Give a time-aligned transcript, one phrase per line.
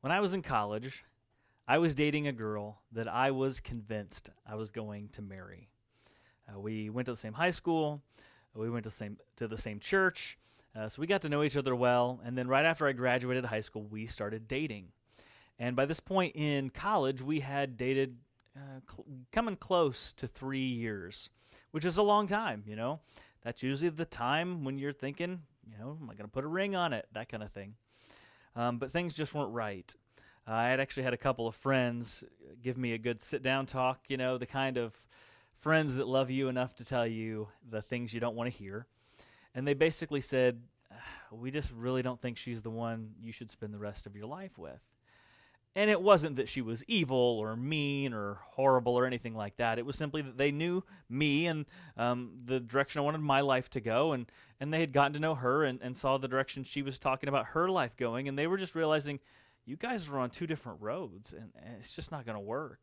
[0.00, 1.04] When I was in college,
[1.68, 5.68] I was dating a girl that I was convinced I was going to marry.
[6.48, 8.00] Uh, we went to the same high school,
[8.54, 10.38] we went to the same to the same church,
[10.74, 12.18] uh, so we got to know each other well.
[12.24, 14.88] And then right after I graduated high school, we started dating.
[15.58, 18.16] And by this point in college, we had dated
[18.56, 21.28] uh, cl- coming close to three years,
[21.72, 22.64] which is a long time.
[22.66, 23.00] You know,
[23.42, 26.48] that's usually the time when you're thinking, you know, am I going to put a
[26.48, 27.06] ring on it?
[27.12, 27.74] That kind of thing.
[28.56, 29.94] Um, but things just weren't right.
[30.46, 32.24] Uh, I had actually had a couple of friends
[32.62, 34.96] give me a good sit down talk, you know, the kind of
[35.56, 38.86] friends that love you enough to tell you the things you don't want to hear.
[39.54, 40.60] And they basically said,
[41.30, 44.26] We just really don't think she's the one you should spend the rest of your
[44.26, 44.80] life with.
[45.76, 49.78] And it wasn't that she was evil or mean or horrible or anything like that.
[49.78, 51.64] It was simply that they knew me and
[51.96, 54.26] um, the direction I wanted my life to go, and,
[54.58, 57.28] and they had gotten to know her and, and saw the direction she was talking
[57.28, 59.20] about her life going, and they were just realizing,
[59.64, 62.80] you guys are on two different roads, and, and it's just not going to work.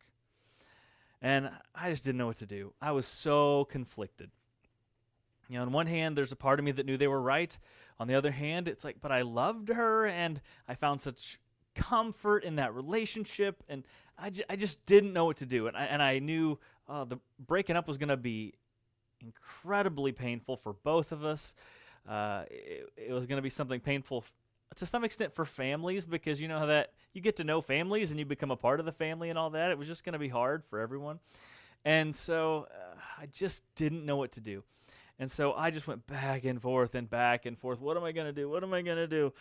[1.22, 2.74] And I just didn't know what to do.
[2.82, 4.32] I was so conflicted.
[5.50, 7.58] You know, on one hand, there's a part of me that knew they were right.
[8.00, 11.40] On the other hand, it's like, but I loved her, and I found such
[11.78, 13.84] comfort in that relationship, and
[14.18, 15.68] I, j- I just didn't know what to do.
[15.68, 18.56] And I, and I knew uh, the breaking up was going to be
[19.22, 21.56] incredibly painful for both of us.
[22.08, 24.34] Uh, it, it, was going to be something painful f-
[24.76, 28.12] to some extent for families because you know how that you get to know families
[28.12, 29.72] and you become a part of the family and all that.
[29.72, 31.20] It was just going to be hard for everyone.
[31.86, 34.64] And so uh, I just didn't know what to do.
[35.20, 37.80] And so I just went back and forth and back and forth.
[37.82, 38.50] What am I going to do?
[38.50, 39.34] What am I going to do?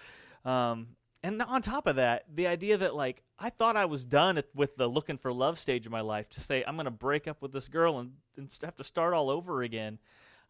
[0.50, 0.88] Um,
[1.26, 4.76] and on top of that, the idea that like I thought I was done with
[4.76, 7.42] the looking for love stage of my life to say I'm going to break up
[7.42, 9.98] with this girl and, and have to start all over again.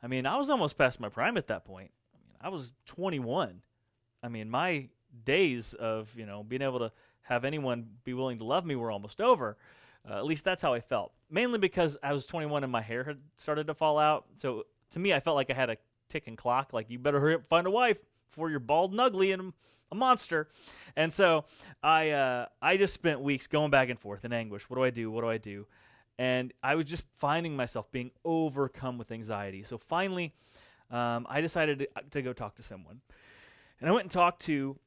[0.02, 1.92] I mean, I was almost past my prime at that point.
[2.14, 3.62] I mean, I was 21.
[4.22, 4.88] I mean, my
[5.24, 8.90] days of you know being able to have anyone be willing to love me were
[8.90, 9.56] almost over.
[10.06, 11.12] Uh, at least that's how I felt.
[11.30, 14.26] Mainly because I was 21 and my hair had started to fall out.
[14.36, 15.78] So to me, I felt like I had a
[16.10, 16.74] ticking clock.
[16.74, 17.98] Like you better hurry up find a wife
[18.28, 19.52] before you're bald and ugly and
[19.90, 20.48] a monster.
[20.96, 21.44] And so
[21.82, 24.68] I uh, I just spent weeks going back and forth in anguish.
[24.68, 25.10] What do I do?
[25.10, 25.66] What do I do?
[26.18, 29.62] And I was just finding myself being overcome with anxiety.
[29.62, 30.32] So finally,
[30.90, 33.00] um, I decided to, to go talk to someone.
[33.80, 34.78] And I went and talked to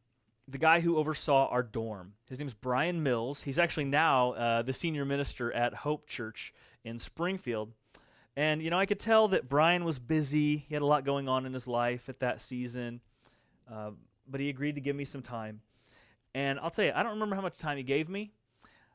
[0.47, 2.13] the guy who oversaw our dorm.
[2.27, 3.43] His name's Brian Mills.
[3.43, 6.51] He's actually now uh, the senior minister at Hope Church
[6.83, 7.73] in Springfield.
[8.35, 10.57] And, you know, I could tell that Brian was busy.
[10.67, 13.01] He had a lot going on in his life at that season.
[13.71, 13.91] Uh,
[14.27, 15.61] but he agreed to give me some time.
[16.33, 18.31] And I'll tell you, I don't remember how much time he gave me.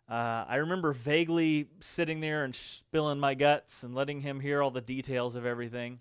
[0.09, 4.71] Uh, I remember vaguely sitting there and spilling my guts and letting him hear all
[4.71, 6.01] the details of everything.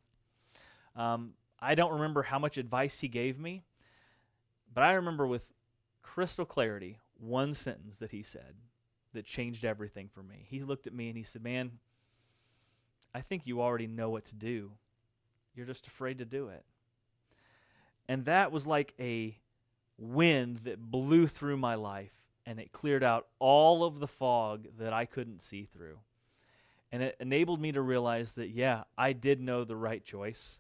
[0.95, 3.63] Um, I don't remember how much advice he gave me,
[4.73, 5.53] but I remember with
[6.01, 8.55] crystal clarity one sentence that he said
[9.13, 10.45] that changed everything for me.
[10.49, 11.71] He looked at me and he said, Man,
[13.15, 14.71] I think you already know what to do.
[15.55, 16.65] You're just afraid to do it.
[18.07, 19.37] And that was like a
[19.97, 22.13] wind that blew through my life
[22.45, 25.99] and it cleared out all of the fog that I couldn't see through.
[26.91, 30.59] And it enabled me to realize that, yeah, I did know the right choice.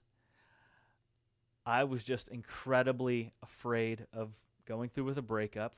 [1.65, 4.31] I was just incredibly afraid of
[4.65, 5.77] going through with a breakup,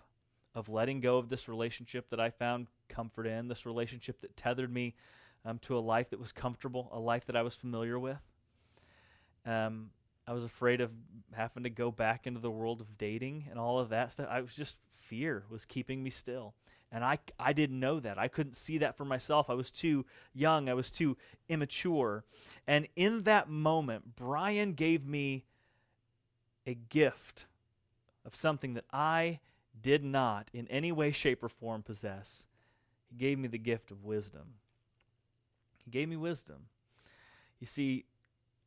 [0.54, 4.72] of letting go of this relationship that I found comfort in, this relationship that tethered
[4.72, 4.96] me
[5.44, 8.22] um, to a life that was comfortable, a life that I was familiar with.
[9.46, 9.90] Um,
[10.28, 10.92] I was afraid of
[11.34, 14.28] having to go back into the world of dating and all of that stuff.
[14.30, 16.56] I was just fear was keeping me still.
[16.92, 18.18] And I, I didn't know that.
[18.18, 19.50] I couldn't see that for myself.
[19.50, 20.70] I was too young.
[20.70, 21.18] I was too
[21.50, 22.24] immature.
[22.68, 25.46] And in that moment, Brian gave me
[26.66, 27.46] a gift
[28.26, 29.40] of something that I
[29.80, 32.46] did not in any way, shape, or form possess.
[33.10, 34.56] He gave me the gift of wisdom.
[35.84, 36.68] He gave me wisdom.
[37.60, 38.06] You see,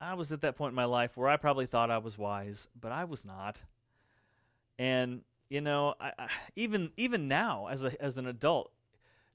[0.01, 2.69] I was at that point in my life where I probably thought I was wise,
[2.81, 3.63] but I was not.
[4.79, 8.71] And you know, I, I, even even now as a as an adult,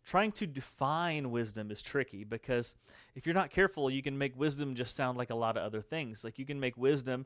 [0.06, 2.76] trying to define wisdom is tricky because
[3.16, 5.82] if you're not careful, you can make wisdom just sound like a lot of other
[5.82, 6.24] things.
[6.24, 7.26] Like you can make wisdom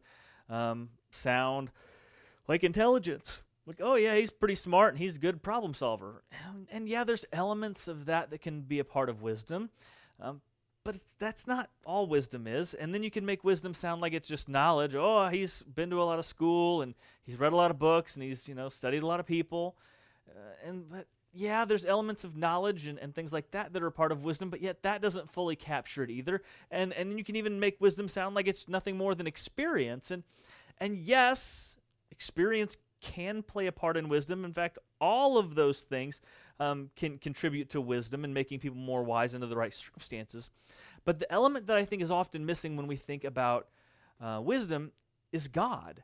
[0.50, 1.70] um, sound
[2.48, 3.44] like intelligence.
[3.66, 6.24] Like, oh yeah, he's pretty smart and he's a good problem solver.
[6.48, 9.70] And, and yeah, there's elements of that that can be a part of wisdom.
[10.22, 10.42] Um,
[10.88, 12.74] but that's not all wisdom is.
[12.74, 14.96] And then you can make wisdom sound like it's just knowledge.
[14.96, 16.96] Oh, he's been to a lot of school and
[17.26, 19.76] he's read a lot of books and he's you know studied a lot of people.
[20.30, 23.92] Uh, and but yeah, there's elements of knowledge and, and things like that that are
[23.92, 26.42] part of wisdom, but yet that doesn't fully capture it either.
[26.72, 30.10] And and you can even make wisdom sound like it's nothing more than experience.
[30.10, 30.24] And
[30.78, 31.76] and yes,
[32.12, 34.46] experience can play a part in wisdom.
[34.46, 36.22] In fact, all of those things
[36.60, 40.50] um, can contribute to wisdom and making people more wise under the right circumstances.
[41.06, 43.68] But the element that I think is often missing when we think about
[44.22, 44.92] uh, wisdom
[45.32, 46.04] is God.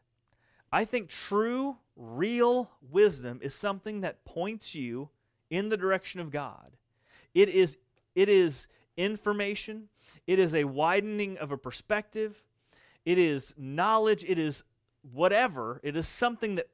[0.71, 5.09] I think true, real wisdom is something that points you
[5.49, 6.77] in the direction of God.
[7.33, 7.77] It is,
[8.15, 8.67] it is
[8.97, 9.89] information,
[10.27, 12.43] it is a widening of a perspective,
[13.05, 14.63] it is knowledge, it is
[15.11, 15.79] whatever.
[15.83, 16.67] It is something that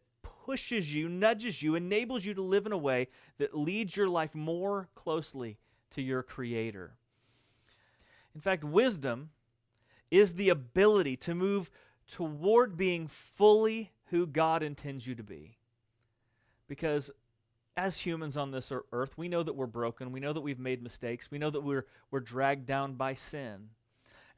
[0.50, 3.08] pushes you, nudges you, enables you to live in a way
[3.38, 5.60] that leads your life more closely
[5.92, 6.96] to your Creator.
[8.34, 9.30] In fact, wisdom
[10.10, 11.70] is the ability to move
[12.08, 15.60] toward being fully who God intends you to be.
[16.68, 17.12] Because
[17.78, 20.12] as humans on this earth, we know that we're broken.
[20.12, 21.30] We know that we've made mistakes.
[21.30, 23.70] We know that we're, we're dragged down by sin.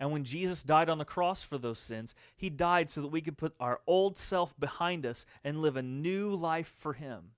[0.01, 3.21] And when Jesus died on the cross for those sins, he died so that we
[3.21, 7.33] could put our old self behind us and live a new life for him.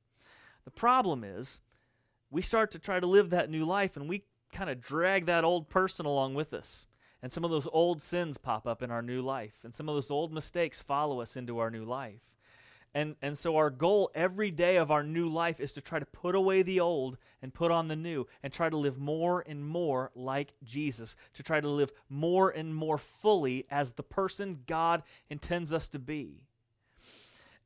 [0.64, 1.60] The problem is,
[2.32, 4.24] we start to try to live that new life and we
[4.54, 6.86] kind of drag that old person along with us.
[7.22, 9.96] And some of those old sins pop up in our new life, and some of
[9.96, 12.22] those old mistakes follow us into our new life.
[12.96, 16.06] And, and so, our goal every day of our new life is to try to
[16.06, 19.66] put away the old and put on the new and try to live more and
[19.66, 25.02] more like Jesus, to try to live more and more fully as the person God
[25.28, 26.44] intends us to be.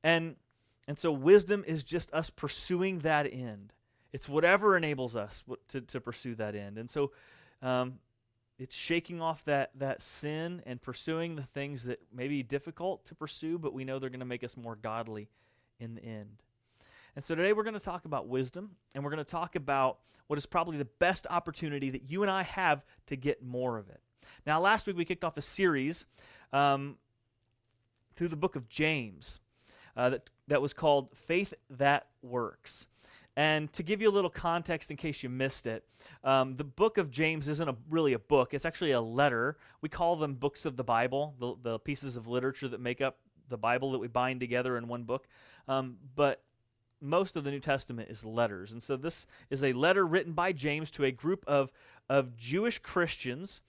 [0.01, 0.38] And,
[0.88, 3.73] and so, wisdom is just us pursuing that end.
[4.13, 6.77] It's whatever enables us to, to pursue that end.
[6.77, 7.12] And so,
[7.62, 8.00] um,
[8.59, 13.15] it's shaking off that that sin and pursuing the things that may be difficult to
[13.15, 15.30] pursue, but we know they're going to make us more godly
[15.80, 16.42] in the end.
[17.15, 20.00] And so today we're going to talk about wisdom, and we're going to talk about
[20.27, 23.89] what is probably the best opportunity that you and I have to get more of
[23.89, 24.01] it.
[24.45, 26.06] Now, last week we kicked off a series
[26.54, 26.98] um,
[28.15, 29.39] through the book of James
[29.95, 32.88] uh, that, that was called Faith That Works.
[33.37, 35.85] And to give you a little context in case you missed it,
[36.23, 39.57] um, the book of James isn't a, really a book, it's actually a letter.
[39.79, 43.19] We call them books of the Bible, the, the pieces of literature that make up
[43.47, 45.27] the Bible that we bind together in one book.
[45.67, 46.41] Um, but
[46.99, 48.71] most of the New Testament is letters.
[48.71, 51.71] And so this is a letter written by James to a group of,
[52.09, 53.61] of Jewish Christians.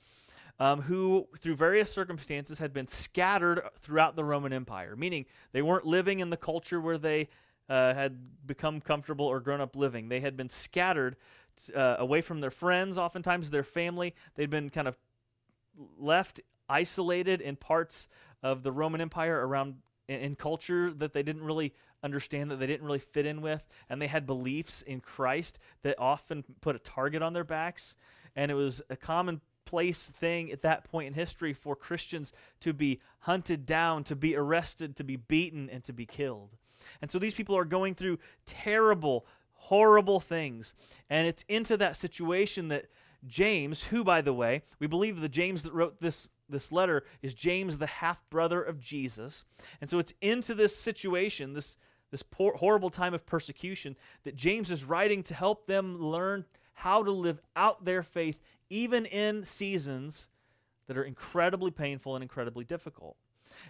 [0.61, 5.87] Um, who, through various circumstances, had been scattered throughout the Roman Empire, meaning they weren't
[5.87, 7.29] living in the culture where they
[7.69, 10.09] uh, had become comfortable or grown up living.
[10.09, 11.17] They had been scattered
[11.75, 14.15] uh, away from their friends, oftentimes their family.
[14.35, 14.97] They'd been kind of
[15.99, 18.09] left isolated in parts
[18.43, 19.77] of the Roman Empire around
[20.09, 23.69] in, in culture that they didn't really understand, that they didn't really fit in with,
[23.89, 27.95] and they had beliefs in Christ that often put a target on their backs.
[28.37, 33.01] And it was a commonplace thing at that point in history for Christians to be
[33.21, 36.57] hunted down, to be arrested, to be beaten, and to be killed.
[37.01, 40.75] And so these people are going through terrible, horrible things.
[41.11, 42.87] And it's into that situation that
[43.27, 47.35] James, who, by the way, we believe the James that wrote this, this letter is
[47.35, 49.45] James, the half brother of Jesus.
[49.81, 51.77] And so it's into this situation, this,
[52.11, 56.45] this poor, horrible time of persecution, that James is writing to help them learn
[56.75, 58.41] how to live out their faith,
[58.71, 60.29] even in seasons
[60.87, 63.17] that are incredibly painful and incredibly difficult.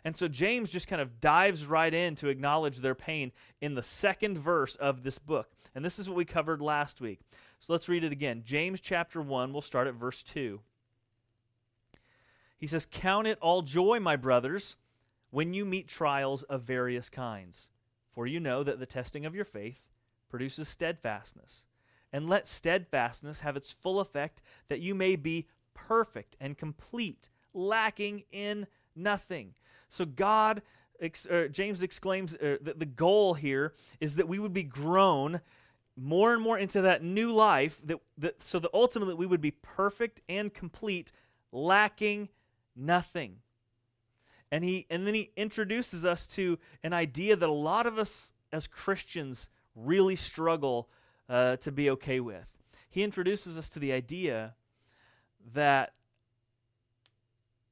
[0.04, 3.82] And so James just kind of dives right in to acknowledge their pain in the
[3.82, 5.50] second verse of this book.
[5.75, 7.20] And this is what we covered last week.
[7.58, 8.43] So let's read it again.
[8.44, 10.60] James chapter 1, we'll start at verse 2.
[12.58, 14.76] He says, Count it all joy, my brothers,
[15.31, 17.70] when you meet trials of various kinds.
[18.10, 19.88] For you know that the testing of your faith
[20.29, 21.64] produces steadfastness.
[22.12, 28.24] And let steadfastness have its full effect, that you may be perfect and complete, lacking
[28.32, 29.55] in nothing.
[29.88, 30.62] So God,
[31.00, 35.40] ex, James exclaims uh, that the goal here is that we would be grown
[35.96, 39.50] more and more into that new life, that, that so that ultimately we would be
[39.50, 41.10] perfect and complete,
[41.50, 42.28] lacking
[42.76, 43.38] nothing.
[44.50, 48.32] And he and then he introduces us to an idea that a lot of us
[48.52, 50.88] as Christians really struggle
[51.28, 52.50] uh, to be okay with.
[52.88, 54.54] He introduces us to the idea
[55.52, 55.92] that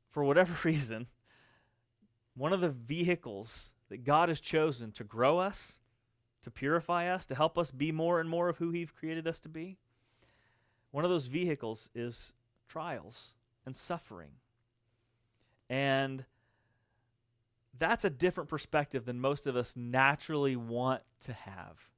[0.08, 1.06] for whatever reason,
[2.36, 5.78] one of the vehicles that God has chosen to grow us,
[6.42, 9.40] to purify us, to help us be more and more of who He's created us
[9.40, 9.78] to be,
[10.90, 12.32] one of those vehicles is
[12.68, 14.30] trials and suffering.
[15.68, 16.24] And
[17.78, 21.90] that's a different perspective than most of us naturally want to have.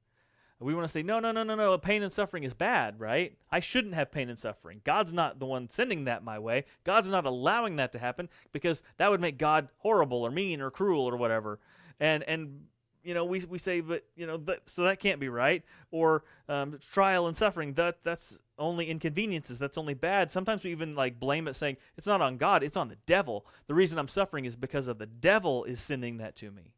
[0.61, 3.37] We want to say, no, no, no, no, no, pain and suffering is bad, right?
[3.49, 4.81] I shouldn't have pain and suffering.
[4.83, 6.65] God's not the one sending that my way.
[6.83, 10.69] God's not allowing that to happen because that would make God horrible or mean or
[10.69, 11.59] cruel or whatever.
[11.99, 12.65] And and
[13.03, 15.63] you know, we, we say, but, you know, that, so that can't be right.
[15.89, 19.57] Or um, trial and suffering, that that's only inconveniences.
[19.57, 20.31] That's only bad.
[20.31, 23.45] Sometimes we even like blame it saying, it's not on God, it's on the devil.
[23.67, 26.73] The reason I'm suffering is because of the devil is sending that to me.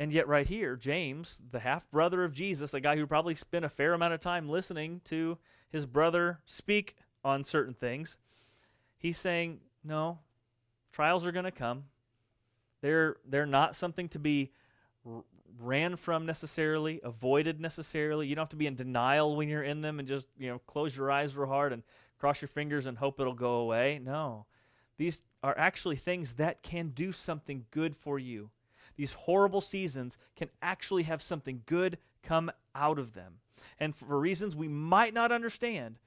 [0.00, 3.64] And yet, right here, James, the half brother of Jesus, a guy who probably spent
[3.64, 5.38] a fair amount of time listening to
[5.70, 8.16] his brother speak on certain things,
[8.98, 10.18] he's saying, No,
[10.92, 11.84] trials are going to come.
[12.80, 14.52] They're, they're not something to be
[15.58, 18.26] ran from necessarily, avoided necessarily.
[18.26, 20.58] You don't have to be in denial when you're in them and just, you know,
[20.66, 21.82] close your eyes real hard and
[22.18, 24.00] cross your fingers and hope it'll go away.
[24.02, 24.46] No.
[24.96, 28.50] These are actually things that can do something good for you.
[28.96, 33.34] These horrible seasons can actually have something good come out of them.
[33.78, 35.98] And for reasons we might not understand,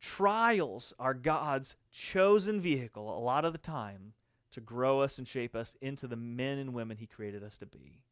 [0.00, 4.12] trials are God's chosen vehicle a lot of the time
[4.52, 7.66] to grow us and shape us into the men and women He created us to
[7.66, 8.02] be.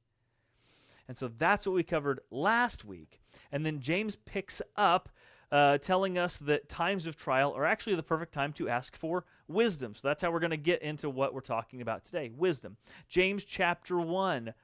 [1.09, 3.21] And so that's what we covered last week.
[3.51, 5.09] And then James picks up
[5.51, 9.25] uh, telling us that times of trial are actually the perfect time to ask for
[9.53, 9.95] wisdom.
[9.95, 12.77] So that's how we're going to get into what we're talking about today wisdom.
[13.09, 14.55] James chapter 1,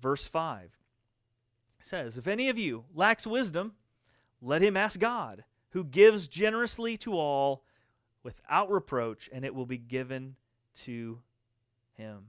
[0.00, 0.76] verse 5
[1.80, 3.74] says, If any of you lacks wisdom,
[4.40, 7.64] let him ask God, who gives generously to all
[8.22, 10.36] without reproach, and it will be given
[10.74, 11.20] to
[11.96, 12.28] him.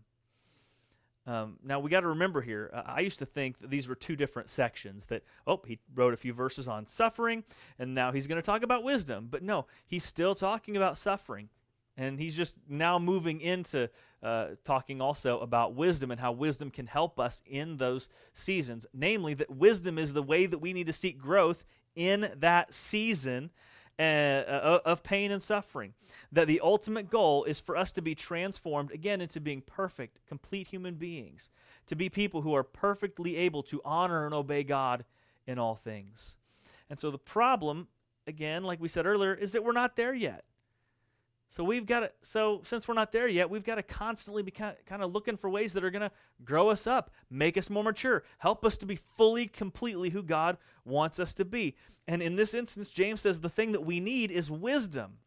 [1.28, 2.70] Um, now we got to remember here.
[2.72, 5.06] Uh, I used to think that these were two different sections.
[5.08, 7.44] That oh, he wrote a few verses on suffering,
[7.80, 9.28] and now he's going to talk about wisdom.
[9.32, 11.50] But no, he's still talking about suffering,
[11.98, 13.90] and he's just now moving into
[14.22, 18.86] uh, talking also about wisdom and how wisdom can help us in those seasons.
[18.94, 21.64] Namely, that wisdom is the way that we need to seek growth
[21.96, 23.52] in that season
[23.98, 25.94] uh, uh, of pain and suffering.
[26.32, 30.68] That the ultimate goal is for us to be transformed again into being perfect, complete
[30.68, 31.50] human beings,
[31.88, 35.06] to be people who are perfectly able to honor and obey God
[35.48, 36.36] in all things.
[36.90, 37.88] And so the problem,
[38.28, 40.44] again, like we said earlier, is that we're not there yet.
[41.50, 44.52] So we've got to, so since we're not there yet, we've got to constantly be
[44.52, 46.12] kind of, looking for ways that are going to
[46.44, 50.58] grow us up, make us more mature, help us to be fully, completely who God
[50.84, 51.76] wants us to be.
[52.08, 55.20] And in this instance, James says the thing that we need is wisdom.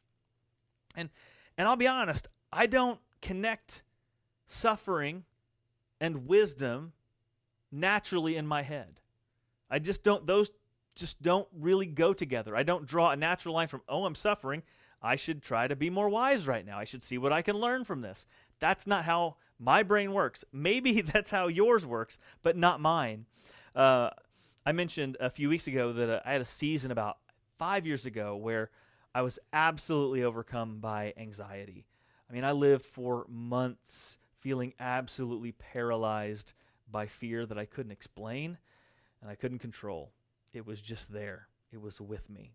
[0.97, 1.11] And
[1.57, 3.83] and I'll be honest, I don't connect
[4.47, 5.25] suffering
[6.01, 6.93] and wisdom
[7.73, 9.01] naturally in my head.
[9.71, 10.51] I just don't those
[10.95, 12.57] just don't really go together.
[12.57, 14.63] I don't draw a natural line from, "Oh, I'm suffering."
[15.03, 16.79] I should try to be more wise right now.
[16.79, 18.27] I should see what I can learn from this.
[18.59, 20.45] That's not how my brain works.
[20.53, 23.27] Maybe that's how yours works, but not mine.
[23.75, 24.11] Uh,
[24.67, 27.19] I mentioned a few weeks ago that uh, I had a season about
[27.59, 28.71] five years ago where
[29.15, 31.87] I was absolutely overcome by anxiety.
[32.29, 36.55] I mean, I lived for months feeling absolutely paralyzed
[36.91, 38.59] by fear that I couldn't explain
[39.21, 40.13] and I couldn't control.
[40.53, 42.53] It was just there, it was with me.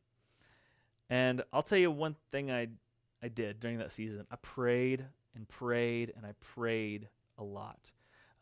[1.13, 2.69] And I'll tell you one thing I
[3.21, 4.25] I did during that season.
[4.31, 5.05] I prayed
[5.35, 7.91] and prayed and I prayed a lot.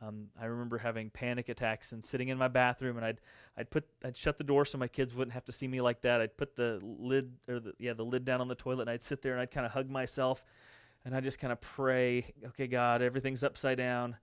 [0.01, 3.19] Um, I remember having panic attacks and sitting in my bathroom, and I'd
[3.57, 6.01] I'd put I'd shut the door so my kids wouldn't have to see me like
[6.03, 6.21] that.
[6.21, 9.03] I'd put the lid or the, yeah the lid down on the toilet, and I'd
[9.03, 10.45] sit there and I'd kind of hug myself,
[11.03, 14.15] and I just kind of pray, okay, God, everything's upside down,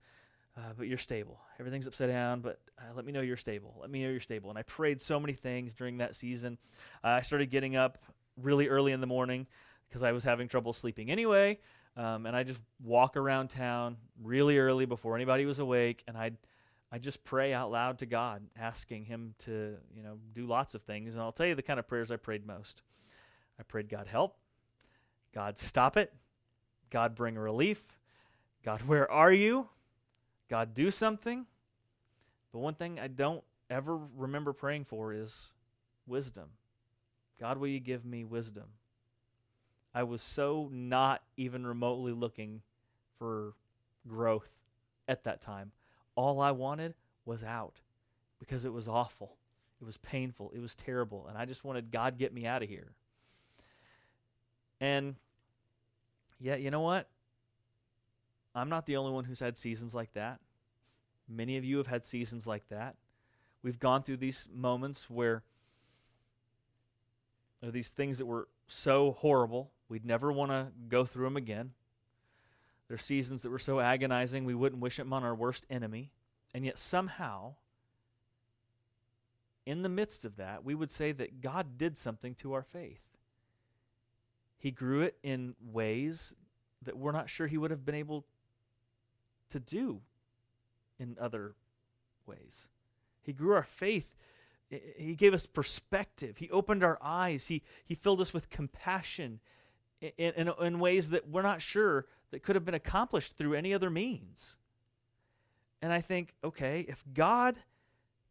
[0.57, 1.39] uh, but you're stable.
[1.59, 3.77] Everything's upside down, but uh, let me know you're stable.
[3.79, 4.49] Let me know you're stable.
[4.49, 6.57] And I prayed so many things during that season.
[7.03, 7.99] Uh, I started getting up
[8.41, 9.47] really early in the morning
[9.87, 11.59] because I was having trouble sleeping anyway.
[11.97, 16.37] Um, and I just walk around town really early before anybody was awake, and I'd
[16.91, 20.81] I just pray out loud to God, asking Him to you know do lots of
[20.81, 21.15] things.
[21.15, 22.81] And I'll tell you the kind of prayers I prayed most.
[23.59, 24.37] I prayed, God help,
[25.33, 26.13] God stop it,
[26.89, 27.99] God bring relief,
[28.63, 29.67] God where are you,
[30.49, 31.45] God do something.
[32.51, 35.53] But one thing I don't ever remember praying for is
[36.07, 36.49] wisdom.
[37.39, 38.65] God, will you give me wisdom?
[39.93, 42.61] I was so not even remotely looking
[43.17, 43.53] for
[44.07, 44.63] growth
[45.07, 45.71] at that time.
[46.15, 46.93] All I wanted
[47.25, 47.81] was out
[48.39, 49.35] because it was awful.
[49.81, 50.51] It was painful.
[50.53, 51.27] It was terrible.
[51.27, 52.91] And I just wanted God get me out of here.
[54.81, 55.15] And
[56.39, 57.07] yeah, you know what?
[58.55, 60.39] I'm not the only one who's had seasons like that.
[61.27, 62.95] Many of you have had seasons like that.
[63.61, 65.43] We've gone through these moments where
[67.63, 71.71] are these things that were so horrible, we'd never want to go through them again.
[72.87, 76.11] There are seasons that were so agonizing, we wouldn't wish them on our worst enemy.
[76.53, 77.55] And yet, somehow,
[79.65, 83.01] in the midst of that, we would say that God did something to our faith.
[84.57, 86.35] He grew it in ways
[86.81, 88.25] that we're not sure He would have been able
[89.51, 90.01] to do
[90.99, 91.55] in other
[92.25, 92.69] ways.
[93.21, 94.15] He grew our faith.
[94.69, 96.37] He gave us perspective.
[96.37, 97.47] He opened our eyes.
[97.47, 99.39] He, he filled us with compassion
[99.99, 103.73] in, in, in ways that we're not sure that could have been accomplished through any
[103.73, 104.57] other means.
[105.81, 107.57] And I think, okay, if God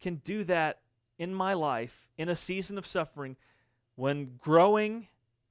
[0.00, 0.80] can do that
[1.18, 3.36] in my life in a season of suffering
[3.96, 5.08] when growing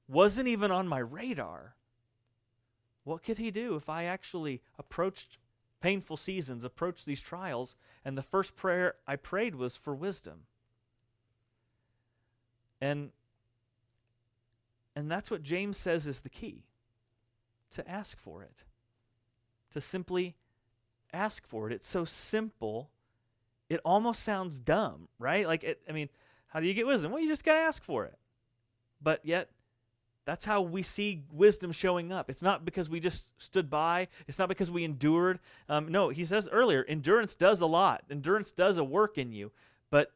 [0.08, 1.74] wasn't even on my radar,
[3.04, 5.38] what could He do if I actually approached
[5.80, 10.44] painful seasons, approached these trials, and the first prayer I prayed was for wisdom?
[12.80, 13.10] And
[14.96, 16.64] and that's what James says is the key
[17.70, 18.64] to ask for it.
[19.70, 20.34] To simply
[21.12, 21.72] ask for it.
[21.72, 22.90] It's so simple,
[23.68, 25.46] it almost sounds dumb, right?
[25.46, 26.08] Like, it, I mean,
[26.48, 27.12] how do you get wisdom?
[27.12, 28.18] Well, you just got to ask for it.
[29.00, 29.50] But yet,
[30.24, 32.28] that's how we see wisdom showing up.
[32.28, 34.08] It's not because we just stood by.
[34.26, 35.38] It's not because we endured.
[35.68, 38.02] Um, no, he says earlier, endurance does a lot.
[38.10, 39.52] Endurance does a work in you.
[39.90, 40.10] But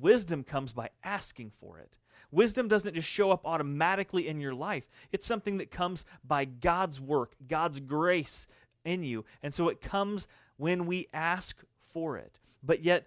[0.00, 1.98] wisdom comes by asking for it.
[2.30, 7.00] Wisdom doesn't just show up automatically in your life, it's something that comes by God's
[7.00, 8.46] work, God's grace
[8.84, 9.24] in you.
[9.42, 10.26] And so it comes
[10.56, 12.40] when we ask for it.
[12.62, 13.06] But yet,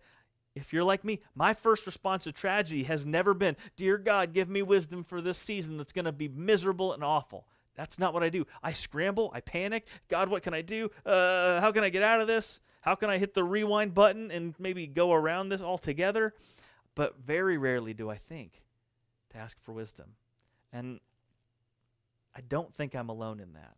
[0.56, 4.50] if you're like me, my first response to tragedy has never been, Dear God, give
[4.50, 7.46] me wisdom for this season that's going to be miserable and awful.
[7.76, 8.46] That's not what I do.
[8.62, 9.88] I scramble, I panic.
[10.10, 10.90] God, what can I do?
[11.06, 12.60] Uh, how can I get out of this?
[12.82, 16.34] How can I hit the rewind button and maybe go around this altogether?
[17.00, 18.62] But very rarely do I think
[19.30, 20.16] to ask for wisdom.
[20.74, 21.00] And
[22.36, 23.78] I don't think I'm alone in that.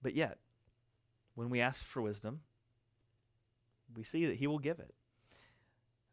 [0.00, 0.38] But yet,
[1.34, 2.40] when we ask for wisdom,
[3.94, 4.94] we see that He will give it.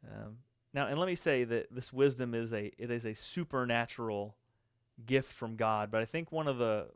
[0.06, 0.40] Um,
[0.74, 4.36] now, and let me say that this wisdom is a it is a supernatural
[5.06, 5.90] gift from God.
[5.90, 6.88] But I think one of the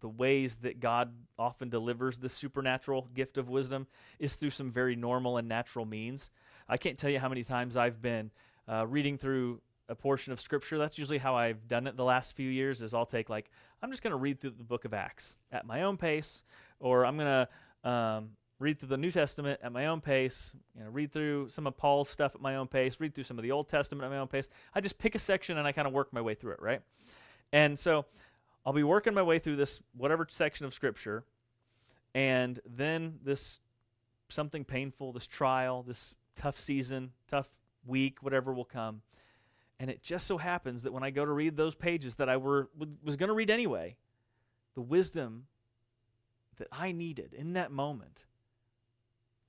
[0.00, 3.86] the ways that God often delivers the supernatural gift of wisdom
[4.18, 6.30] is through some very normal and natural means.
[6.68, 8.30] I can't tell you how many times I've been
[8.68, 10.78] uh, reading through a portion of scripture.
[10.78, 12.82] That's usually how I've done it the last few years.
[12.82, 13.50] Is I'll take like
[13.82, 16.42] I'm just going to read through the book of Acts at my own pace,
[16.78, 17.46] or I'm going
[17.84, 20.52] to um, read through the New Testament at my own pace.
[20.76, 23.00] You know, read through some of Paul's stuff at my own pace.
[23.00, 24.48] Read through some of the Old Testament at my own pace.
[24.74, 26.82] I just pick a section and I kind of work my way through it, right?
[27.52, 28.04] And so
[28.68, 31.24] I'll be working my way through this whatever section of scripture,
[32.14, 33.60] and then this
[34.28, 37.48] something painful, this trial, this tough season, tough
[37.86, 39.00] week, whatever will come
[39.80, 42.36] and it just so happens that when I go to read those pages that I
[42.36, 42.68] were
[43.02, 43.96] was going to read anyway,
[44.74, 45.46] the wisdom
[46.56, 48.26] that I needed in that moment,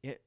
[0.03, 0.21] it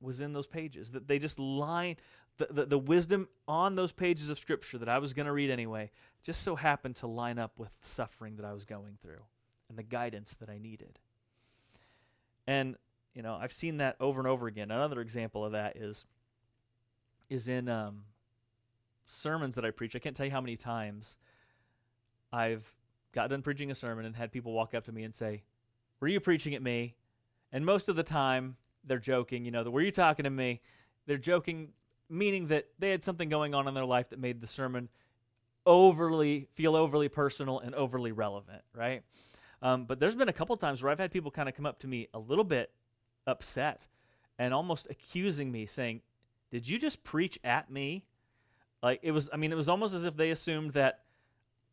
[0.00, 0.90] was in those pages.
[0.90, 1.96] That they just line
[2.38, 5.50] the, the, the wisdom on those pages of scripture that I was going to read
[5.50, 5.90] anyway,
[6.22, 9.22] just so happened to line up with the suffering that I was going through
[9.68, 10.98] and the guidance that I needed.
[12.46, 12.76] And
[13.14, 14.70] you know, I've seen that over and over again.
[14.70, 16.04] Another example of that is
[17.30, 18.02] is in um,
[19.06, 21.16] sermons that I preach, I can't tell you how many times
[22.32, 22.72] I've
[23.12, 25.42] got done preaching a sermon and had people walk up to me and say,
[26.00, 26.94] Were you preaching at me?
[27.52, 30.60] And most of the time, they're joking, you know, the, were you talking to me?
[31.06, 31.70] They're joking,
[32.08, 34.88] meaning that they had something going on in their life that made the sermon
[35.64, 39.02] overly, feel overly personal and overly relevant, right?
[39.62, 41.80] Um, but there's been a couple times where I've had people kind of come up
[41.80, 42.70] to me a little bit
[43.26, 43.88] upset
[44.38, 46.02] and almost accusing me, saying,
[46.50, 48.04] Did you just preach at me?
[48.82, 51.00] Like it was I mean it was almost as if they assumed that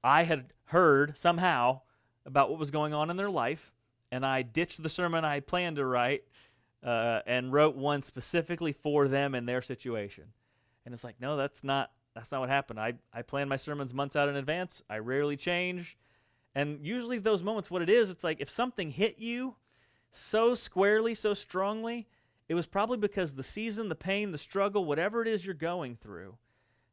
[0.03, 1.81] I had heard somehow
[2.25, 3.71] about what was going on in their life
[4.11, 6.23] and I ditched the sermon I planned to write
[6.83, 10.25] uh, and wrote one specifically for them and their situation.
[10.85, 12.79] And it's like, no, that's not that's not what happened.
[12.79, 14.83] I, I plan my sermons months out in advance.
[14.87, 15.97] I rarely change.
[16.53, 19.55] And usually those moments, what it is, it's like if something hit you
[20.11, 22.07] so squarely, so strongly,
[22.47, 25.95] it was probably because the season, the pain, the struggle, whatever it is you're going
[25.95, 26.37] through,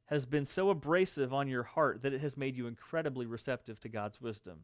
[0.06, 3.88] has been so abrasive on your heart that it has made you incredibly receptive to
[3.88, 4.60] God's wisdom.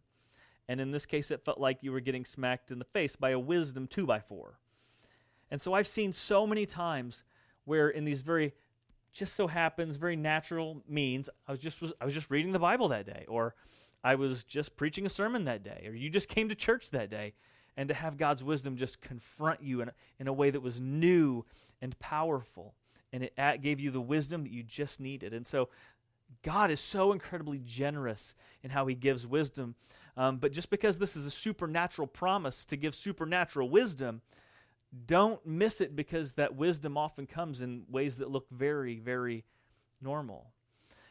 [0.68, 3.30] And in this case, it felt like you were getting smacked in the face by
[3.30, 4.58] a wisdom two by four.
[5.50, 7.24] And so I've seen so many times
[7.64, 8.54] where in these very
[9.12, 12.58] just so happens very natural means I was just was, I was just reading the
[12.58, 13.54] Bible that day or
[14.04, 17.08] I was just preaching a sermon that day or you just came to church that
[17.08, 17.32] day
[17.78, 21.46] and to have God's wisdom just confront you in, in a way that was new
[21.80, 22.74] and powerful
[23.12, 25.32] and it gave you the wisdom that you just needed.
[25.32, 25.70] And so
[26.42, 29.74] God is so incredibly generous in how he gives wisdom.
[30.16, 34.22] Um, but just because this is a supernatural promise to give supernatural wisdom,
[35.06, 39.44] don't miss it because that wisdom often comes in ways that look very, very
[40.00, 40.52] normal.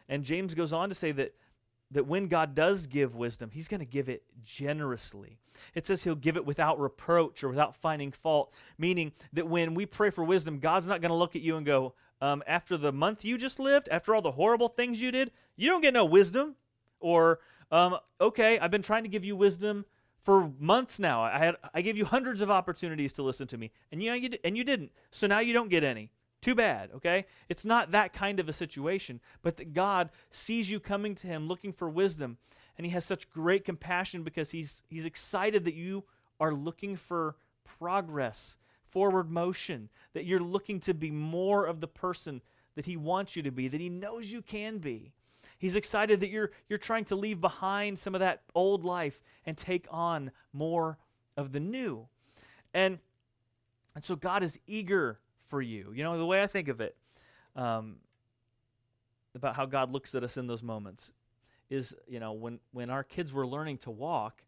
[0.08, 1.34] And James goes on to say that
[1.92, 5.38] that when God does give wisdom, He's going to give it generously.
[5.74, 9.86] It says He'll give it without reproach or without finding fault, meaning that when we
[9.86, 12.92] pray for wisdom, God's not going to look at you and go, um, after the
[12.92, 16.06] month you just lived, after all the horrible things you did, you don't get no
[16.06, 16.56] wisdom.
[17.00, 17.40] Or,
[17.72, 19.86] um, okay, I've been trying to give you wisdom
[20.26, 21.22] for months now.
[21.22, 24.32] I had I gave you hundreds of opportunities to listen to me, and you, you
[24.44, 24.92] and you didn't.
[25.12, 26.12] So now you don't get any.
[26.42, 27.26] Too bad, okay?
[27.48, 31.48] It's not that kind of a situation, but that God sees you coming to him
[31.48, 32.38] looking for wisdom,
[32.78, 36.04] and he has such great compassion because he's he's excited that you
[36.40, 42.42] are looking for progress, forward motion, that you're looking to be more of the person
[42.76, 45.14] that he wants you to be, that he knows you can be.
[45.65, 49.58] He's excited that you're you're trying to leave behind some of that old life and
[49.58, 50.99] take on more
[51.36, 52.08] of the new.
[52.71, 52.99] And
[53.95, 55.91] and so God is eager for you.
[55.91, 56.95] You know, the way I think of it
[57.56, 57.95] um,
[59.34, 61.12] about how God looks at us in those moments
[61.71, 64.43] is, you know, when, when our kids were learning to walk,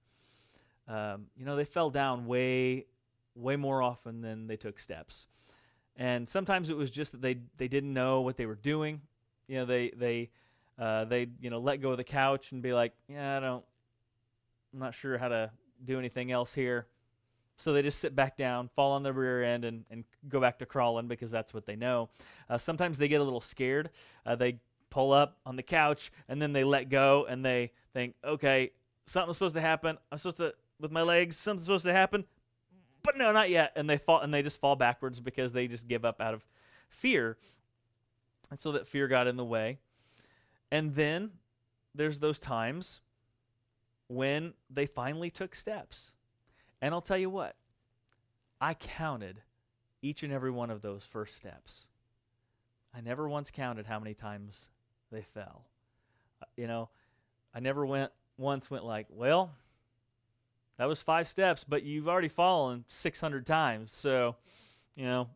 [0.87, 2.85] um, you know, they fell down way,
[3.33, 5.25] way more often than they took steps.
[5.95, 9.01] And sometimes it was just that they, they didn't know what they were doing.
[9.47, 10.29] You know, they, they,
[10.79, 13.63] uh, they, you know, let go of the couch and be like, yeah, I don't,
[14.73, 15.51] I'm not sure how to
[15.83, 16.87] do anything else here.
[17.57, 20.59] So they just sit back down, fall on their rear end, and, and go back
[20.59, 22.09] to crawling because that's what they know.
[22.49, 23.89] Uh, sometimes they get a little scared.
[24.25, 24.59] Uh, they
[24.91, 28.71] pull up on the couch and then they let go and they think, okay,
[29.07, 29.97] something's supposed to happen.
[30.11, 32.25] I'm supposed to, with my legs, something's supposed to happen.
[33.01, 33.71] But no, not yet.
[33.75, 36.45] And they fall and they just fall backwards because they just give up out of
[36.89, 37.37] fear.
[38.51, 39.79] And so that fear got in the way.
[40.71, 41.31] And then
[41.95, 43.01] there's those times
[44.07, 46.13] when they finally took steps
[46.81, 47.55] and I'll tell you what,
[48.61, 49.41] I counted
[50.01, 51.87] each and every one of those first steps.
[52.93, 54.69] I never once counted how many times
[55.11, 55.65] they fell.
[56.41, 56.89] Uh, you know,
[57.53, 59.51] I never went once went like, well,
[60.77, 63.91] that was five steps, but you've already fallen 600 times.
[63.91, 64.35] So,
[64.95, 65.29] you know,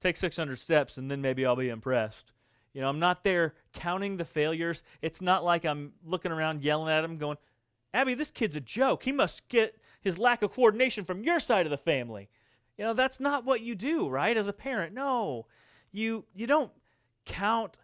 [0.00, 2.32] take 600 steps and then maybe I'll be impressed.
[2.76, 4.82] You know, I'm not there counting the failures.
[5.00, 7.38] It's not like I'm looking around yelling at him going,
[7.94, 9.04] Abby, this kid's a joke.
[9.04, 12.28] He must get his lack of coordination from your side of the family.
[12.76, 14.36] You know, that's not what you do, right?
[14.36, 14.92] As a parent.
[14.92, 15.46] No.
[15.90, 16.70] You you don't
[17.24, 17.78] count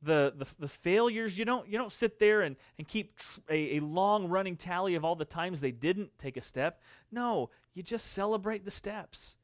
[0.00, 1.38] the, the, the failures.
[1.38, 4.94] You don't you don't sit there and, and keep tr- a, a long running tally
[4.94, 6.80] of all the times they didn't take a step.
[7.12, 9.36] No, you just celebrate the steps.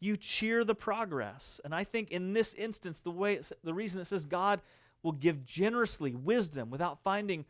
[0.00, 1.60] You cheer the progress.
[1.64, 4.60] And I think in this instance, the way the reason it says God
[5.02, 7.44] will give generously wisdom without finding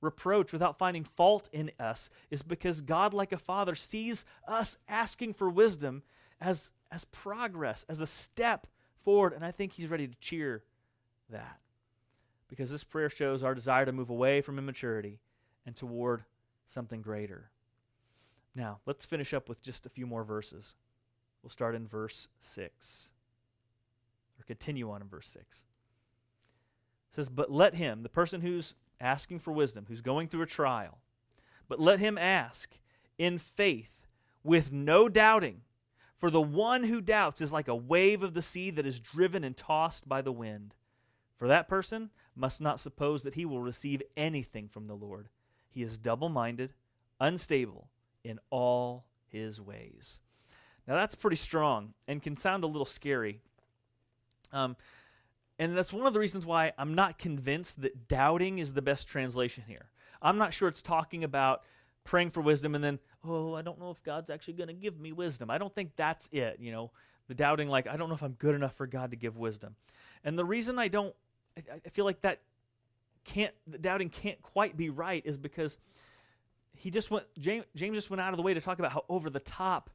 [0.00, 5.34] reproach, without finding fault in us, is because God, like a father, sees us asking
[5.34, 6.02] for wisdom
[6.40, 8.66] as, as progress, as a step
[9.00, 9.32] forward.
[9.32, 10.62] And I think He's ready to cheer
[11.30, 11.58] that.
[12.48, 15.18] Because this prayer shows our desire to move away from immaturity
[15.66, 16.24] and toward
[16.66, 17.50] something greater.
[18.54, 20.74] Now, let's finish up with just a few more verses.
[21.48, 23.10] We'll start in verse 6,
[24.38, 25.64] or continue on in verse 6.
[27.08, 30.46] It says, But let him, the person who's asking for wisdom, who's going through a
[30.46, 30.98] trial.
[31.66, 32.78] But let him ask
[33.16, 34.06] in faith
[34.44, 35.62] with no doubting.
[36.18, 39.42] For the one who doubts is like a wave of the sea that is driven
[39.42, 40.74] and tossed by the wind.
[41.38, 45.30] For that person must not suppose that he will receive anything from the Lord.
[45.70, 46.74] He is double minded,
[47.18, 47.88] unstable
[48.22, 50.20] in all his ways.
[50.88, 53.42] Now, that's pretty strong and can sound a little scary.
[54.54, 54.74] Um,
[55.58, 59.06] and that's one of the reasons why I'm not convinced that doubting is the best
[59.06, 59.90] translation here.
[60.22, 61.62] I'm not sure it's talking about
[62.04, 64.98] praying for wisdom and then, oh, I don't know if God's actually going to give
[64.98, 65.50] me wisdom.
[65.50, 66.90] I don't think that's it, you know,
[67.26, 69.76] the doubting, like, I don't know if I'm good enough for God to give wisdom.
[70.24, 71.14] And the reason I don't,
[71.56, 72.40] I, feel like that
[73.24, 75.76] can't, the doubting can't quite be right is because
[76.74, 79.04] he just went, James, James just went out of the way to talk about how
[79.10, 79.90] over the top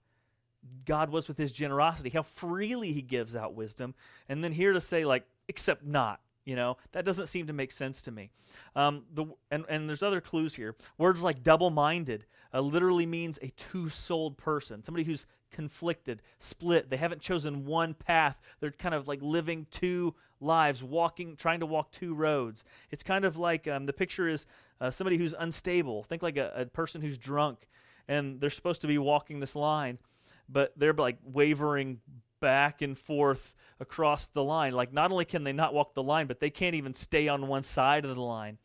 [0.86, 3.94] God was with his generosity, how freely he gives out wisdom.
[4.28, 6.20] And then here to say, like, except not.
[6.46, 8.30] You know that doesn't seem to make sense to me.
[8.76, 10.76] Um, the and and there's other clues here.
[10.98, 16.90] Words like double-minded uh, literally means a two-souled person, somebody who's conflicted, split.
[16.90, 18.42] They haven't chosen one path.
[18.60, 22.66] They're kind of like living two lives, walking, trying to walk two roads.
[22.92, 24.46] It's kind of like um, the picture is
[24.82, 26.04] uh, somebody who's unstable.
[26.04, 27.70] Think like a, a person who's drunk,
[28.10, 29.98] and they're supposed to be walking this line,
[30.50, 32.00] but they're like wavering
[32.40, 34.74] back and forth across the line.
[34.74, 37.48] Like, not only can they not walk the line, but they can't even stay on
[37.48, 38.58] one side of the line.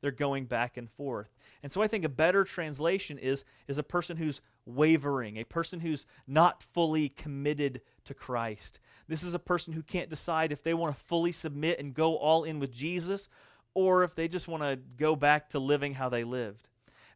[0.00, 1.34] They're going back and forth.
[1.62, 5.80] And so I think a better translation is, is a person who's wavering, a person
[5.80, 8.80] who's not fully committed to Christ.
[9.08, 12.16] This is a person who can't decide if they want to fully submit and go
[12.16, 13.28] all in with Jesus
[13.74, 16.68] or if they just want to go back to living how they lived.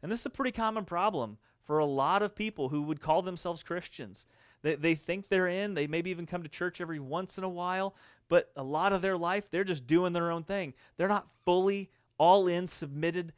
[0.02, 1.38] And this is a pretty common problem
[1.70, 4.26] for a lot of people who would call themselves Christians.
[4.62, 7.48] They, they think they're in, they maybe even come to church every once in a
[7.48, 7.94] while,
[8.28, 10.74] but a lot of their life, they're just doing their own thing.
[10.96, 13.34] They're not fully all in, submitted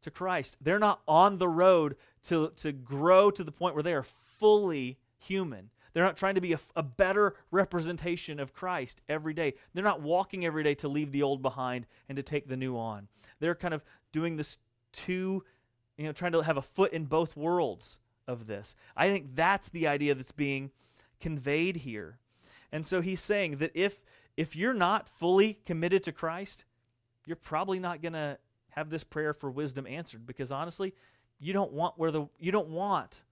[0.00, 0.56] to Christ.
[0.62, 1.96] They're not on the road
[2.28, 5.68] to, to grow to the point where they are fully human.
[5.92, 9.56] They're not trying to be a, a, better representation of Christ every day.
[9.74, 12.78] They're not walking every day to leave the old behind and to take the new
[12.78, 13.08] on.
[13.40, 14.56] They're kind of doing this
[14.94, 15.44] two,
[15.96, 18.74] you know, trying to have a foot in both worlds of this.
[18.96, 20.70] I think that's the idea that's being
[21.20, 22.18] conveyed here.
[22.72, 24.04] And so he's saying that if
[24.36, 26.64] if you're not fully committed to Christ,
[27.24, 28.38] you're probably not going to
[28.70, 30.92] have this prayer for wisdom answered because honestly,
[31.38, 33.22] you don't want where the you don't want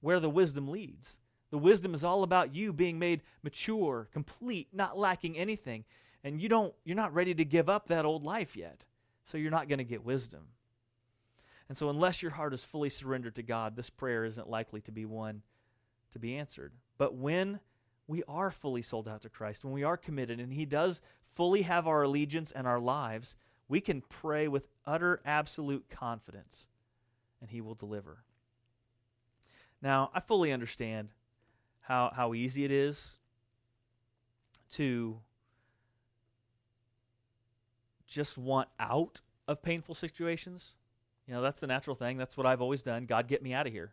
[0.00, 1.18] where the wisdom leads.
[1.50, 5.84] The wisdom is all about you being made mature, complete, not lacking anything.
[6.24, 8.84] And you don't you're not ready to give up that old life yet.
[9.24, 10.48] So you're not going to get wisdom.
[11.68, 14.92] And so unless your heart is fully surrendered to God, this prayer isn't likely to
[14.92, 15.42] be one
[16.12, 16.72] to be answered.
[16.98, 17.60] But when
[18.06, 21.00] we are fully sold out to Christ, when we are committed and he does
[21.34, 23.34] fully have our allegiance and our lives,
[23.68, 26.68] we can pray with utter absolute confidence
[27.40, 28.22] and he will deliver.
[29.82, 31.10] Now, I fully understand
[31.80, 33.18] how, how easy it is
[34.70, 35.18] to
[38.06, 40.74] just want out of painful situations.
[41.26, 42.18] You know, that's the natural thing.
[42.18, 43.06] That's what I've always done.
[43.06, 43.92] God, get me out of here.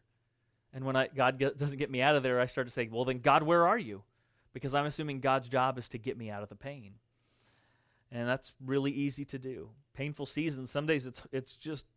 [0.73, 2.89] And when I, God get, doesn't get me out of there, I start to say,
[2.91, 4.03] well, then, God, where are you?
[4.53, 6.93] Because I'm assuming God's job is to get me out of the pain.
[8.11, 9.69] And that's really easy to do.
[9.95, 11.87] Painful seasons, some days it's, it's just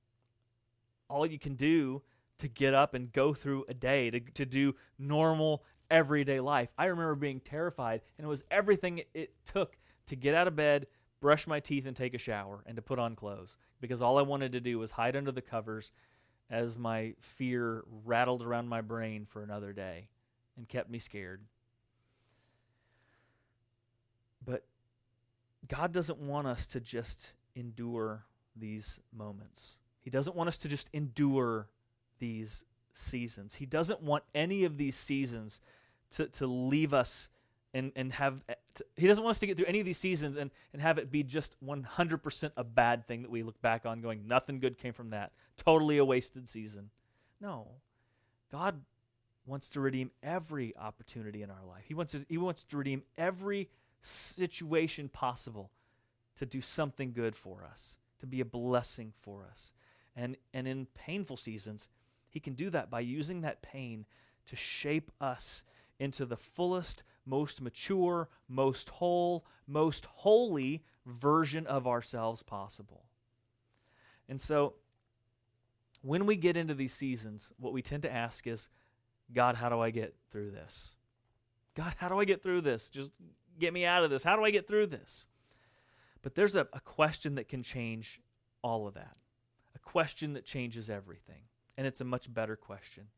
[1.08, 2.02] all you can do
[2.38, 6.70] to get up and go through a day, to, to do normal everyday life.
[6.76, 10.86] I remember being terrified, and it was everything it took to get out of bed,
[11.20, 13.56] brush my teeth, and take a shower, and to put on clothes.
[13.80, 15.92] Because all I wanted to do was hide under the covers
[16.48, 20.08] as my fear rattled around my brain for another day
[20.56, 21.42] and kept me scared.
[24.44, 24.64] But
[25.66, 28.24] God doesn't want us to just endure
[28.54, 29.78] these moments.
[30.00, 31.68] He doesn't want us to just endure
[32.18, 33.54] these seasons.
[33.54, 35.60] He doesn't want any of these seasons
[36.12, 37.28] to, to leave us
[37.76, 39.98] and, and have, eh, to, he doesn't want us to get through any of these
[39.98, 43.84] seasons and, and have it be just 100% a bad thing that we look back
[43.84, 45.32] on going, nothing good came from that.
[45.58, 46.90] Totally a wasted season.
[47.40, 47.68] No.
[48.50, 48.80] God
[49.44, 51.84] wants to redeem every opportunity in our life.
[51.86, 53.68] He wants to, he wants to redeem every
[54.00, 55.70] situation possible
[56.36, 59.72] to do something good for us, to be a blessing for us.
[60.16, 61.88] And, and in painful seasons,
[62.30, 64.06] he can do that by using that pain
[64.46, 65.64] to shape us
[65.98, 73.04] into the fullest, most mature, most whole, most holy version of ourselves possible.
[74.28, 74.74] And so,
[76.02, 78.68] when we get into these seasons, what we tend to ask is,
[79.32, 80.94] God, how do I get through this?
[81.74, 82.90] God, how do I get through this?
[82.90, 83.10] Just
[83.58, 84.22] get me out of this.
[84.22, 85.26] How do I get through this?
[86.22, 88.20] But there's a, a question that can change
[88.62, 89.16] all of that,
[89.74, 91.42] a question that changes everything.
[91.76, 93.08] And it's a much better question.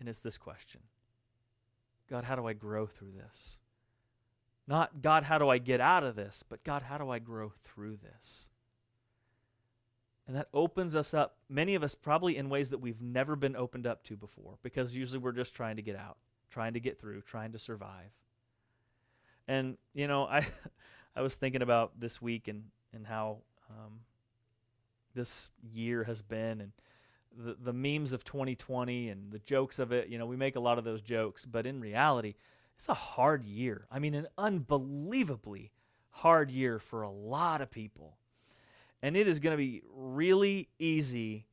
[0.00, 0.80] And it's this question
[2.12, 3.58] God, how do I grow through this?
[4.68, 6.44] Not, God, how do I get out of this?
[6.46, 8.50] But, God, how do I grow through this?
[10.28, 13.56] And that opens us up, many of us probably in ways that we've never been
[13.56, 16.18] opened up to before, because usually we're just trying to get out,
[16.50, 18.10] trying to get through, trying to survive.
[19.48, 20.46] And, you know, I,
[21.16, 23.38] I was thinking about this week and, and how
[23.70, 24.00] um,
[25.14, 26.72] this year has been and
[27.36, 30.08] the, the memes of 2020 and the jokes of it.
[30.08, 32.34] You know, we make a lot of those jokes, but in reality,
[32.78, 33.86] it's a hard year.
[33.90, 35.72] I mean, an unbelievably
[36.10, 38.16] hard year for a lot of people.
[39.02, 41.46] And it is going to be really easy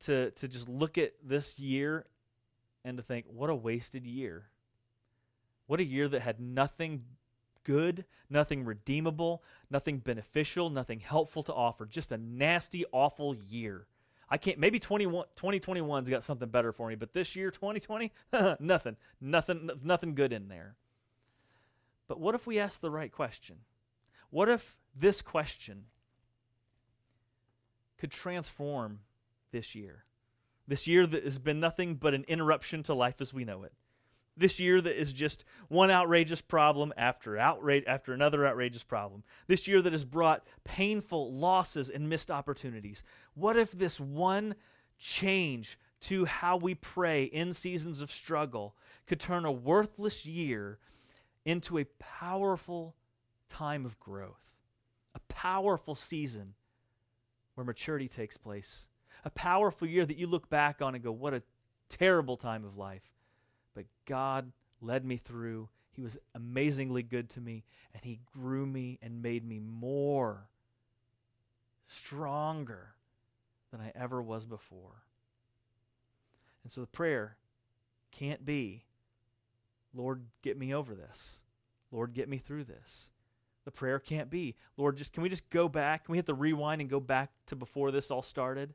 [0.00, 2.06] to, to just look at this year
[2.84, 4.46] and to think, what a wasted year.
[5.66, 7.04] What a year that had nothing
[7.64, 11.84] good, nothing redeemable, nothing beneficial, nothing helpful to offer.
[11.84, 13.86] Just a nasty, awful year.
[14.28, 18.12] I can't, maybe 21, 2021's got something better for me, but this year, 2020,
[18.60, 20.74] nothing, nothing, nothing good in there.
[22.08, 23.58] But what if we ask the right question?
[24.30, 25.84] What if this question
[27.98, 29.00] could transform
[29.52, 30.04] this year?
[30.66, 33.72] This year that has been nothing but an interruption to life as we know it
[34.36, 39.22] this year that is just one outrageous problem after outrage after another outrageous problem.
[39.46, 43.02] This year that has brought painful losses and missed opportunities.
[43.34, 44.54] What if this one
[44.98, 50.78] change to how we pray in seasons of struggle could turn a worthless year
[51.44, 52.94] into a powerful
[53.48, 54.52] time of growth?
[55.14, 56.54] A powerful season
[57.54, 58.86] where maturity takes place.
[59.24, 61.42] A powerful year that you look back on and go, what a
[61.88, 63.15] terrible time of life.
[63.76, 65.68] But God led me through.
[65.92, 67.62] He was amazingly good to me,
[67.94, 70.48] and He grew me and made me more
[71.86, 72.94] stronger
[73.70, 75.02] than I ever was before.
[76.64, 77.36] And so the prayer
[78.10, 78.84] can't be,
[79.94, 81.42] Lord, get me over this.
[81.92, 83.10] Lord, get me through this.
[83.66, 86.04] The prayer can't be, Lord, just can we just go back?
[86.04, 88.72] Can we hit the rewind and go back to before this all started?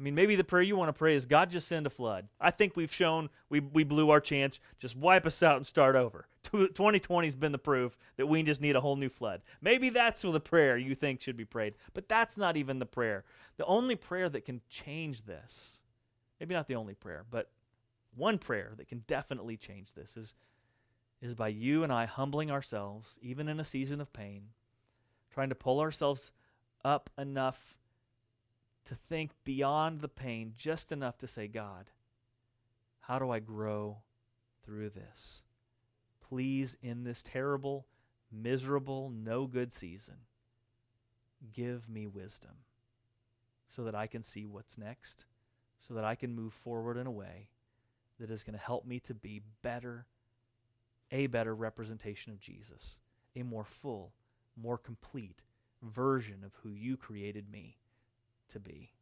[0.00, 2.26] I mean, maybe the prayer you want to pray is God just send a flood.
[2.40, 4.58] I think we've shown we, we blew our chance.
[4.78, 6.26] Just wipe us out and start over.
[6.44, 9.42] 2020 has been the proof that we just need a whole new flood.
[9.60, 13.24] Maybe that's the prayer you think should be prayed, but that's not even the prayer.
[13.58, 15.82] The only prayer that can change this,
[16.40, 17.50] maybe not the only prayer, but
[18.16, 20.34] one prayer that can definitely change this is,
[21.20, 24.44] is by you and I humbling ourselves, even in a season of pain,
[25.30, 26.32] trying to pull ourselves
[26.86, 27.76] up enough
[28.90, 31.90] to think beyond the pain just enough to say, God,
[32.98, 33.98] how do I grow
[34.64, 35.44] through this?
[36.20, 37.86] Please, in this terrible,
[38.32, 40.16] miserable, no good season,
[41.52, 42.50] give me wisdom
[43.68, 45.24] so that I can see what's next,
[45.78, 47.50] so that I can move forward in a way
[48.18, 50.06] that is going to help me to be better,
[51.12, 52.98] a better representation of Jesus,
[53.36, 54.14] a more full,
[54.60, 55.42] more complete
[55.80, 57.76] version of who you created me
[58.50, 58.92] to be.